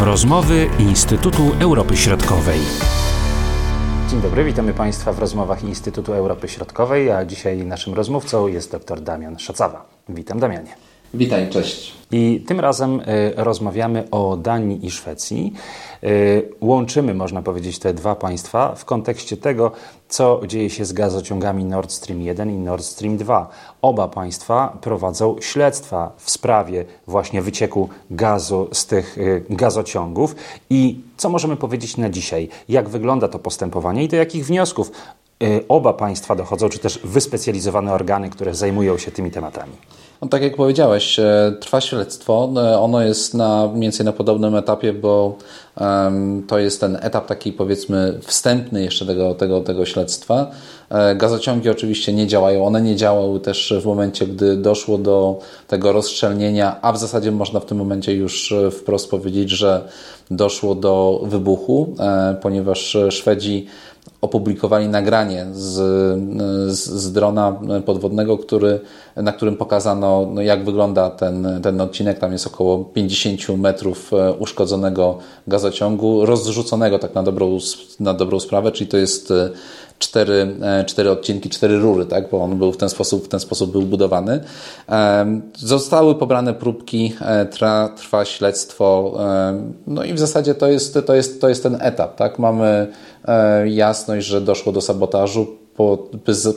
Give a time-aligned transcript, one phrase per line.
[0.00, 2.60] Rozmowy Instytutu Europy Środkowej.
[4.10, 9.00] Dzień dobry, witamy Państwa w rozmowach Instytutu Europy Środkowej, a dzisiaj naszym rozmówcą jest dr
[9.00, 9.84] Damian Szacawa.
[10.08, 10.87] Witam Damianie.
[11.14, 11.94] Witaj, cześć.
[12.12, 13.04] I tym razem y,
[13.36, 15.52] rozmawiamy o Danii i Szwecji.
[16.04, 19.72] Y, łączymy, można powiedzieć, te dwa państwa w kontekście tego,
[20.08, 23.48] co dzieje się z gazociągami Nord Stream 1 i Nord Stream 2.
[23.82, 30.36] Oba państwa prowadzą śledztwa w sprawie właśnie wycieku gazu z tych y, gazociągów.
[30.70, 32.48] I co możemy powiedzieć na dzisiaj?
[32.68, 34.90] Jak wygląda to postępowanie i do jakich wniosków
[35.68, 39.72] oba państwa dochodzą, czy też wyspecjalizowane organy, które zajmują się tymi tematami?
[40.22, 42.50] No, tak jak powiedziałeś, e, trwa śledztwo.
[42.56, 45.36] E, ono jest na, mniej więcej na podobnym etapie, bo
[45.80, 50.50] um, to jest ten etap taki powiedzmy wstępny jeszcze tego, tego, tego śledztwa.
[50.90, 52.66] E, gazociągi oczywiście nie działają.
[52.66, 57.60] One nie działały też w momencie, gdy doszło do tego rozszczelnienia, a w zasadzie można
[57.60, 59.88] w tym momencie już wprost powiedzieć, że
[60.30, 61.94] doszło do wybuchu,
[62.42, 63.66] ponieważ Szwedzi
[64.20, 65.74] opublikowali nagranie z,
[66.72, 68.80] z, z, drona podwodnego, który,
[69.16, 72.18] na którym pokazano, no, jak wygląda ten, ten odcinek.
[72.18, 77.58] Tam jest około 50 metrów e, uszkodzonego gazociągu, rozrzuconego tak na dobrą,
[78.00, 79.50] na dobrą sprawę, czyli to jest e,
[79.98, 82.30] cztery, e, cztery odcinki, cztery rury, tak?
[82.30, 84.40] bo on był w ten sposób, w ten sposób był budowany.
[85.56, 87.14] Zostały pobrane próbki,
[87.50, 89.18] trwa, trwa śledztwo,
[89.86, 92.16] no i w zasadzie to jest, to jest, to jest ten etap.
[92.16, 92.38] Tak?
[92.38, 92.86] Mamy
[93.66, 95.46] jasność, że doszło do sabotażu,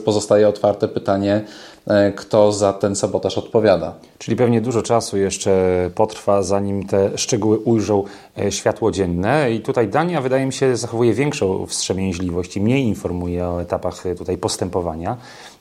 [0.04, 1.71] pozostaje otwarte pytanie, E,
[2.16, 3.94] kto za ten sabotaż odpowiada.
[4.18, 5.50] Czyli pewnie dużo czasu jeszcze
[5.94, 8.04] potrwa, zanim te szczegóły ujrzą
[8.38, 9.52] e, światło dzienne.
[9.52, 14.14] I tutaj Dania, wydaje mi się, zachowuje większą wstrzemięźliwość i mniej informuje o etapach e,
[14.14, 15.16] tutaj postępowania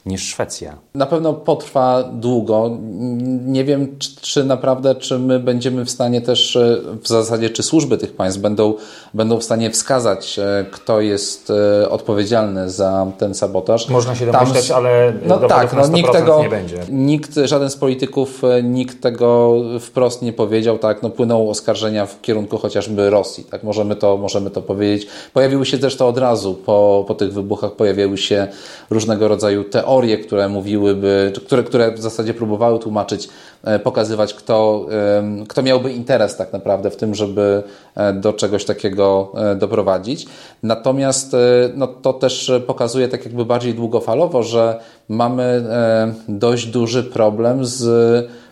[0.05, 0.75] niż Szwecja.
[0.95, 2.77] Na pewno potrwa długo.
[3.45, 6.57] Nie wiem, czy, czy, naprawdę, czy my będziemy w stanie też,
[7.03, 8.73] w zasadzie, czy służby tych państw będą,
[9.13, 10.39] będą w stanie wskazać,
[10.71, 11.53] kto jest
[11.89, 13.89] odpowiedzialny za ten sabotaż.
[13.89, 16.77] Można się domyślać, Tam, ale no tak, no, nikt tego, nie będzie.
[16.89, 22.21] Nikt, żaden z polityków, e, nikt tego wprost nie powiedział, tak, no płyną oskarżenia w
[22.21, 25.07] kierunku chociażby Rosji, tak, możemy to, możemy to powiedzieć.
[25.33, 28.47] Pojawiły się zresztą od razu po, po tych wybuchach, pojawiały się
[28.89, 33.29] różnego rodzaju teorie, które mówiłyby, które, które w zasadzie próbowały tłumaczyć,
[33.83, 34.85] pokazywać, kto,
[35.47, 37.63] kto miałby interes tak naprawdę w tym, żeby
[37.95, 40.27] e, do czegoś takiego doprowadzić.
[40.63, 41.35] Natomiast
[41.75, 44.79] no, to też pokazuje tak jakby bardziej długofalowo, że
[45.09, 47.83] mamy e, dość duży problem z
[48.29, 48.50] e,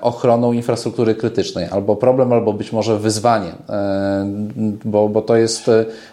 [0.00, 4.26] ochroną infrastruktury krytycznej, albo problem, albo być może wyzwanie, e,
[4.84, 5.70] bo, bo, to jest,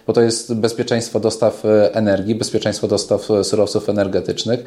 [0.08, 1.64] bo to jest bezpieczeństwo dostaw
[1.94, 4.64] energii, bezpieczeństwo dostaw surowców energetycznych.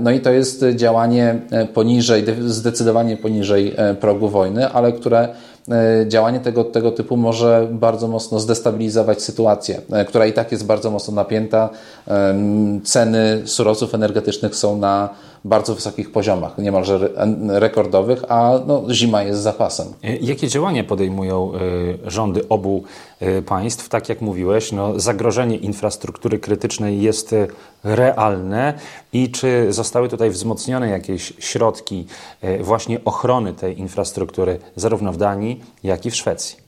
[0.00, 1.40] No i to jest działanie
[1.74, 5.28] poniżej, zdecydowanie poniżej progu wojny, ale które
[5.70, 10.66] E, działanie tego, tego typu może bardzo mocno zdestabilizować sytuację, e, która i tak jest
[10.66, 11.70] bardzo mocno napięta.
[12.08, 12.34] E,
[12.84, 15.08] ceny surowców energetycznych są na
[15.44, 17.10] bardzo wysokich poziomach, niemalże
[17.48, 19.86] rekordowych, a no, zima jest zapasem.
[20.20, 21.52] Jakie działania podejmują
[22.06, 22.84] rządy obu
[23.46, 23.88] państw?
[23.88, 27.34] Tak jak mówiłeś, no, zagrożenie infrastruktury krytycznej jest
[27.84, 28.74] realne
[29.12, 32.06] i czy zostały tutaj wzmocnione jakieś środki
[32.60, 36.63] właśnie ochrony tej infrastruktury zarówno w Danii, jak i w Szwecji.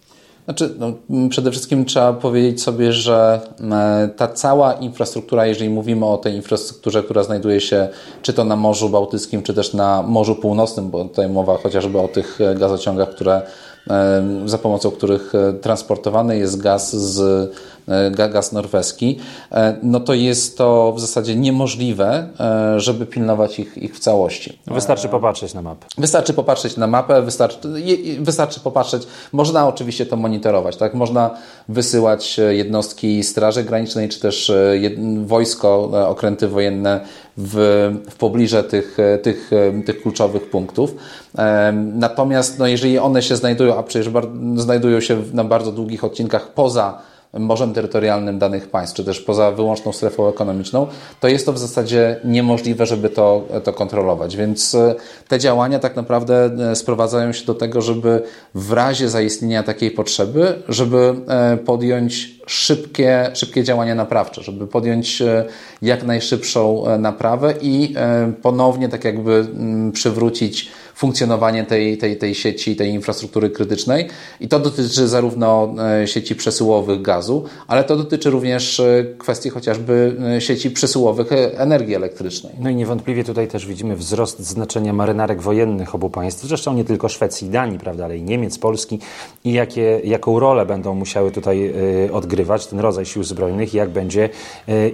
[0.46, 0.92] Znaczy, no,
[1.28, 7.02] przede wszystkim trzeba powiedzieć sobie, że e, ta cała infrastruktura, jeżeli mówimy o tej infrastrukturze,
[7.02, 7.88] która znajduje się
[8.22, 12.08] czy to na Morzu Bałtyckim, czy też na Morzu Północnym, bo tutaj mowa chociażby o
[12.08, 13.42] tych gazociągach, które
[14.46, 17.20] za pomocą których e, transportowany jest gaz z
[17.88, 19.18] e, gaz norweski,
[19.52, 22.28] e, no to jest to w zasadzie niemożliwe,
[22.76, 24.58] żeby pilnować ich, ich w całości.
[24.66, 25.86] Wystarczy popatrzeć na mapę.
[25.98, 27.68] Wystarczy popatrzeć na mapę, wystarczy,
[28.20, 29.02] wystarczy popatrzeć,
[29.32, 30.94] można oczywiście to monitorować, tak?
[30.94, 31.30] Można
[31.68, 34.52] wysyłać jednostki Straży Granicznej, czy też
[35.24, 37.00] wojsko, okręty wojenne
[37.36, 39.50] w, w pobliże tych, tych,
[39.86, 40.94] tych kluczowych punktów.
[41.72, 44.12] Natomiast no, jeżeli one się znajdują, a przecież
[44.56, 46.98] znajdują się na bardzo długich odcinkach poza
[47.38, 50.86] morzem terytorialnym danych państw, czy też poza wyłączną strefą ekonomiczną,
[51.20, 54.36] to jest to w zasadzie niemożliwe, żeby to, to kontrolować.
[54.36, 54.94] Więc e,
[55.28, 58.22] te działania tak naprawdę e, sprowadzają się do tego, żeby
[58.54, 65.22] w razie zaistnienia takiej potrzeby, żeby e, podjąć szybkie, szybkie działania naprawcze, żeby podjąć
[65.82, 67.94] jak najszybszą naprawę i
[68.42, 74.08] ponownie tak jakby mm, przywrócić funkcjonowanie tej, tej, tej sieci, tej infrastruktury krytycznej.
[74.40, 80.16] I to dotyczy zarówno e, sieci przesyłowych gazu, ale to dotyczy również e, kwestii chociażby
[80.36, 82.52] e, sieci przesyłowych energii elektrycznej.
[82.60, 87.08] No i niewątpliwie tutaj też widzimy wzrost znaczenia marynarek wojennych obu państw, zresztą nie tylko
[87.08, 88.98] Szwecji i Danii, prawda, ale i Niemiec, Polski
[89.44, 91.74] i jakie, jaką rolę będą musiały tutaj
[92.12, 94.28] odgrywać ten rodzaj sił zbrojnych i jak będzie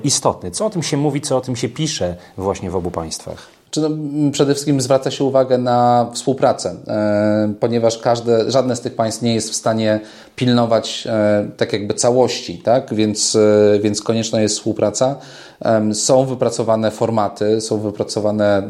[0.05, 0.50] istotny.
[0.50, 3.61] Co o tym się mówi, co o tym się pisze właśnie w obu państwach?
[3.72, 3.88] Czy no,
[4.32, 9.34] przede wszystkim zwraca się uwagę na współpracę, e, ponieważ każde, żadne z tych państw nie
[9.34, 10.00] jest w stanie
[10.36, 12.94] pilnować e, tak jakby całości, tak?
[12.94, 15.16] Więc, e, więc konieczna jest współpraca.
[15.92, 18.62] Są wypracowane formaty, są wypracowane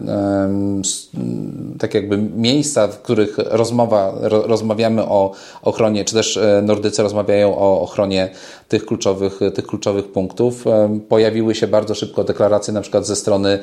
[1.79, 8.31] tak jakby miejsca, w których rozmowa, rozmawiamy o ochronie, czy też Nordycy rozmawiają o ochronie
[8.69, 10.65] tych kluczowych, tych kluczowych punktów.
[11.09, 13.59] Pojawiły się bardzo szybko deklaracje na przykład ze strony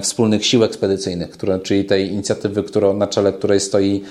[0.00, 4.02] wspólnych sił ekspedycyjnych, które, czyli tej inicjatywy, którą, na czele której stoi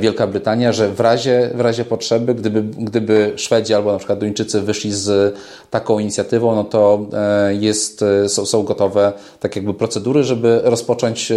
[0.00, 4.60] Wielka Brytania, że w razie, w razie potrzeby, gdyby gdyby Szwedzi albo na przykład Duńczycy
[4.60, 5.34] wyszli z
[5.70, 11.32] taką inicjatywą, no to e, jest, e, są, są gotowe tak jakby procedury, żeby rozpocząć
[11.32, 11.36] e,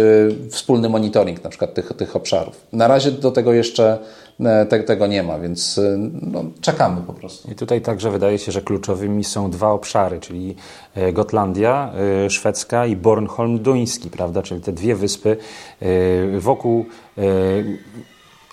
[0.50, 2.60] wspólny monitoring na przykład tych, tych obszarów.
[2.72, 3.98] Na razie do tego jeszcze
[4.68, 5.80] te, tego nie ma, więc
[6.22, 7.50] no, czekamy po prostu.
[7.50, 10.56] I tutaj także wydaje się, że kluczowymi są dwa obszary, czyli
[11.12, 11.92] Gotlandia
[12.28, 14.42] szwedzka i Bornholm duński, prawda?
[14.42, 15.36] Czyli te dwie wyspy
[16.38, 16.84] wokół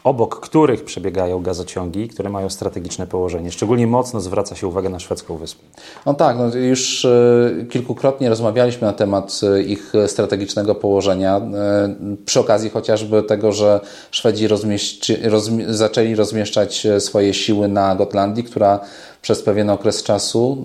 [0.03, 3.51] obok których przebiegają gazociągi, które mają strategiczne położenie.
[3.51, 5.63] Szczególnie mocno zwraca się uwagę na szwedzką wyspę.
[6.05, 11.37] No tak, no już e, kilkukrotnie rozmawialiśmy na temat e, ich strategicznego położenia.
[11.37, 11.95] E,
[12.25, 13.79] przy okazji chociażby tego, że
[14.11, 18.79] Szwedzi rozmieści, rozmi zaczęli rozmieszczać swoje siły na Gotlandii, która
[19.23, 20.63] przez pewien okres czasu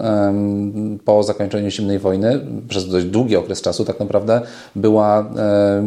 [1.04, 4.40] po zakończeniu zimnej wojny, przez dość długi okres czasu tak naprawdę
[4.76, 5.30] była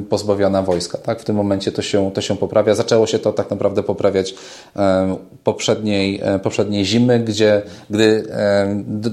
[0.09, 0.97] pozbawiona wojska.
[0.97, 1.19] Tak?
[1.19, 2.75] W tym momencie to się, to się poprawia.
[2.75, 4.35] Zaczęło się to tak naprawdę poprawiać
[5.43, 8.23] poprzedniej, e, poprzedniej zimy, gdzie gdy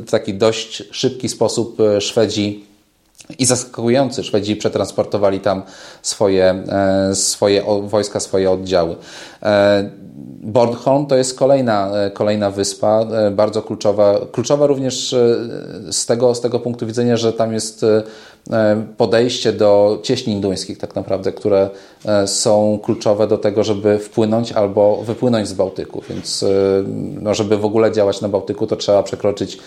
[0.06, 2.64] w taki dość szybki sposób e, Szwedzi
[3.38, 5.62] i zaskakujący, Szwedzi przetransportowali tam
[6.02, 8.96] swoje, e, swoje wojska, swoje oddziały.
[10.42, 15.36] Bornholm to jest kolejna, e, kolejna wyspa, e, bardzo kluczowa, kluczowa również e,
[15.92, 17.86] z tego, z tego punktu widzenia, że tam jest
[18.96, 21.70] podejście do cieśnin duńskich tak naprawdę, które
[22.26, 26.02] są kluczowe do tego, żeby wpłynąć albo wypłynąć z Bałtyku.
[26.10, 26.44] Więc
[27.20, 29.58] no, żeby w ogóle działać na Bałtyku, to trzeba przekroczyć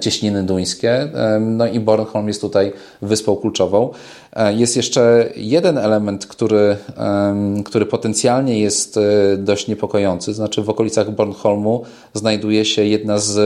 [0.00, 1.08] cieśniny duńskie.
[1.40, 2.72] No i Bornholm jest tutaj
[3.02, 3.90] wyspą kluczową.
[4.56, 6.76] Jest jeszcze jeden element, który,
[7.64, 8.98] który potencjalnie jest
[9.38, 11.84] dość niepokojący znaczy w okolicach Bornholmu
[12.14, 13.38] znajduje się jedna z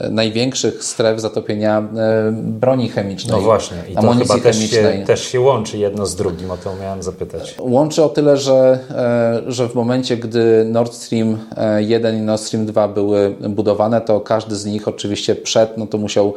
[0.00, 3.36] e, największych stref zatopienia e, broni chemicznej.
[3.36, 6.76] No właśnie, i to chyba też się, też się, łączy jedno z drugim, o to
[6.76, 7.54] miałem zapytać.
[7.60, 11.38] Łączy o tyle, że, e, że w momencie, gdy Nord Stream
[11.78, 15.98] 1 i Nord Stream 2 były budowane, to każdy z nich oczywiście przed, no to
[15.98, 16.34] musiał,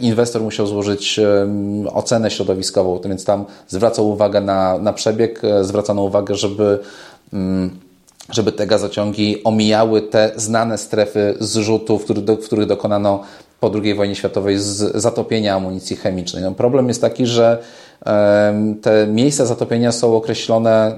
[0.00, 1.20] inwestor musiał złożyć
[1.92, 6.78] ocenę środowiskową, więc tam zwracał uwagę na, na przebieg, zwracano uwagę, żeby
[7.32, 7.70] mm,
[8.30, 13.22] żeby te gazociągi omijały te znane strefy zrzutów, w których dokonano
[13.60, 16.42] po II wojnie światowej z zatopienia amunicji chemicznej.
[16.42, 17.58] No, problem jest taki, że
[18.82, 20.92] te miejsca zatopienia są określone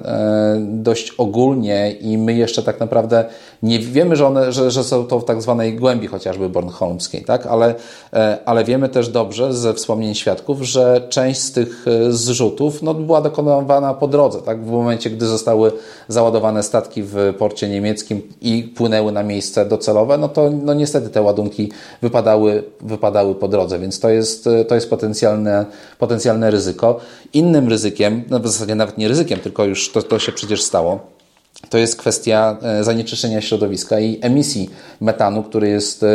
[0.61, 3.25] dość ogólnie i my jeszcze tak naprawdę
[3.63, 7.47] nie wiemy, że, one, że, że są to w tak zwanej głębi chociażby bornholmskiej, tak?
[7.47, 7.75] ale,
[8.13, 12.95] e, ale wiemy też dobrze ze wspomnień świadków, że część z tych e, zrzutów no,
[12.95, 14.43] była dokonywana po drodze.
[14.43, 14.65] Tak?
[14.65, 15.73] W momencie, gdy zostały
[16.09, 21.23] załadowane statki w porcie niemieckim i płynęły na miejsce docelowe, no to no, niestety te
[21.23, 25.67] ładunki wypadały, wypadały po drodze, więc to jest, to jest potencjalne,
[25.99, 27.01] potencjalne ryzyko.
[27.33, 31.20] Innym ryzykiem, no w zasadzie nawet nie ryzykiem, tylko już to, to się przecież stało,
[31.69, 36.07] to jest kwestia e, zanieczyszczenia środowiska i emisji metanu, który jest e,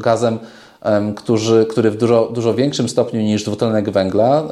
[0.00, 0.38] gazem
[1.16, 4.42] który, który w dużo, dużo większym stopniu niż dwutlenek węgla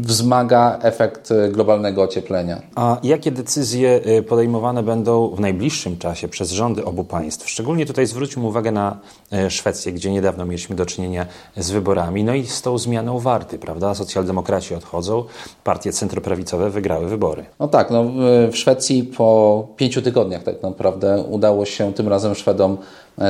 [0.00, 2.62] wzmaga efekt e, globalnego ocieplenia.
[2.74, 7.50] A jakie decyzje e, podejmowane będą w najbliższym czasie przez rządy obu państw?
[7.50, 8.98] Szczególnie tutaj zwróćmy uwagę na
[9.32, 11.26] e, Szwecję, gdzie niedawno mieliśmy do czynienia
[11.56, 13.94] z wyborami, no i z tą zmianą warty, prawda?
[13.94, 15.24] Socjaldemokraci odchodzą,
[15.64, 17.44] partie centroprawicowe wygrały wybory.
[17.60, 18.04] No tak, no
[18.52, 22.78] w Szwecji po pięciu tygodniach tak naprawdę udało się tym razem Szwedom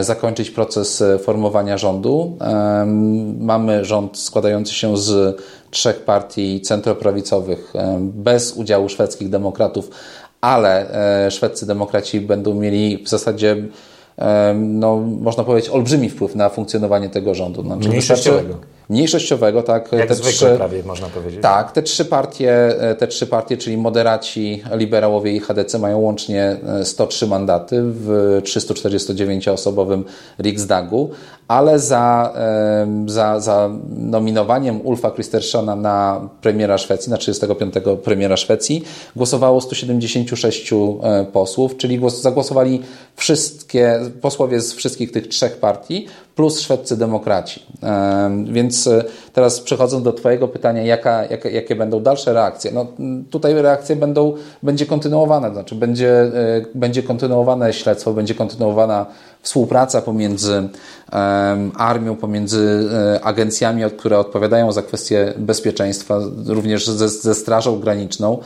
[0.01, 2.37] zakończyć proces e, formowania rządu.
[2.41, 2.85] E,
[3.41, 9.91] mamy rząd składający się z trzech partii centroprawicowych bez udziału szwedzkich demokratów,
[10.41, 10.87] ale
[11.31, 13.57] szwedzcy demokraci będą mieli w zasadzie
[14.55, 17.63] no, można powiedzieć, olbrzymi wpływ na funkcjonowanie tego rządu.
[17.63, 18.55] Znaczy, Mniejszościowego.
[18.93, 19.93] Mniejszościowego, tak?
[19.93, 21.43] Jak te zwykle trzy, prawie można powiedzieć.
[21.43, 27.27] Tak, te trzy partie, te trzy partie, czyli moderaci, liberałowie i HDC mają łącznie 103
[27.27, 30.03] mandaty w 349-osobowym
[30.39, 31.11] Riksdagu,
[31.49, 32.35] ale za,
[33.07, 37.75] za, za nominowaniem Ulfa Kristerssona na premiera Szwecji, na 35.
[38.05, 38.85] premiera Szwecji,
[39.17, 40.77] głosowało 176 e,
[41.33, 42.83] posłów, czyli głos, zagłosowali
[43.17, 46.07] wszystkie posłowie z wszystkich tych trzech partii,
[46.37, 47.63] plus szwedzcy demokraci.
[48.45, 52.71] Więc e, teraz przechodząc do Twojego pytania, jaka, jakie będą dalsze reakcje?
[52.73, 52.87] No,
[53.31, 56.31] tutaj reakcje będą, będzie kontynuowane, znaczy będzie, e,
[56.75, 59.07] będzie kontynuowane śledztwo, będzie kontynuowana
[59.43, 60.69] współpraca pomiędzy
[61.77, 68.39] armią, pomiędzy e, agencjami, które odpowiadają za kwestie bezpieczeństwa, również ze, ze Strażą Graniczną,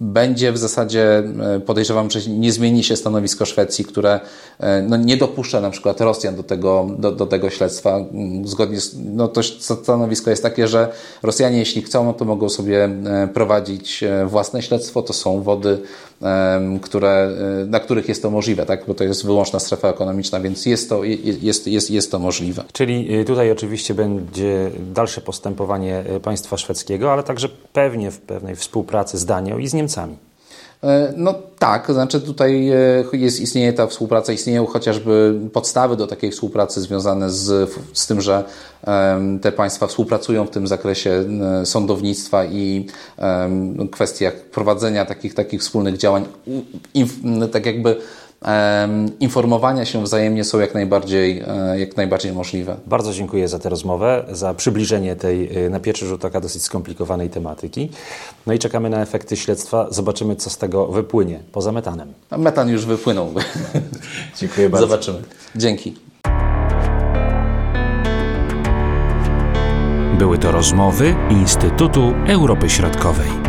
[0.00, 1.18] będzie w zasadzie,
[1.56, 4.20] e, podejrzewam, że nie zmieni się stanowisko Szwecji, które
[4.58, 7.98] e, no, nie dopuszcza na przykład Rosjan do tego, do, do tego śledztwa.
[8.44, 9.42] Zgodnie z, no, to
[9.82, 10.88] stanowisko jest takie, że
[11.22, 12.88] Rosjanie, jeśli chcą, no, to mogą sobie
[13.34, 15.02] prowadzić własne śledztwo.
[15.02, 15.78] To są wody,
[16.82, 17.30] które,
[17.66, 18.86] na których jest to możliwe, tak?
[18.86, 22.64] bo to jest wyłączna strefa ekonomiczna, więc jest to, jest, jest, jest to możliwe.
[22.72, 28.56] Czyli y, tutaj oczywiście będzie dalsze postępowanie y, państwa szwedzkiego, ale także pewnie w pewnej
[28.56, 30.16] współpracy z Danią i z Niemcami.
[30.84, 36.30] E, no tak, znaczy tutaj e, jest, istnieje ta współpraca, istnieją chociażby podstawy do takiej
[36.30, 38.44] współpracy związane z, z tym, że
[39.42, 41.24] te państwa współpracują w tym zakresie
[41.60, 42.86] e, sądownictwa i
[43.90, 46.26] kwestiach prowadzenia takich, takich wspólnych działań,
[47.52, 47.96] tak jakby
[49.20, 52.76] informowania się wzajemnie są jak najbardziej, e, jak najbardziej możliwe.
[52.86, 57.30] Bardzo dziękuję za tę rozmowę, za przybliżenie tej e, na pierwszy rzut oka dosyć skomplikowanej
[57.30, 57.90] tematyki.
[58.46, 59.86] No i czekamy na efekty śledztwa.
[59.90, 62.12] Zobaczymy, co z tego wypłynie poza metanem.
[62.30, 63.34] A metan już wypłynął.
[64.40, 64.86] dziękuję bardzo.
[64.86, 65.18] Zobaczymy.
[65.56, 65.96] Dzięki.
[70.18, 73.45] Były to rozmowy Instytutu Europy Środkowej.